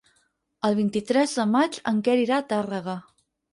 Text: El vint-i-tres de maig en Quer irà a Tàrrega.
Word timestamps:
El 0.69 0.77
vint-i-tres 0.79 1.37
de 1.41 1.45
maig 1.51 1.79
en 1.93 2.01
Quer 2.09 2.17
irà 2.25 2.41
a 2.43 2.49
Tàrrega. 2.57 2.99